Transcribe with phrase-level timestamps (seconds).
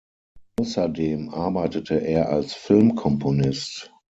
[0.59, 3.93] Außerdem arbeitete er als Filmkomponist.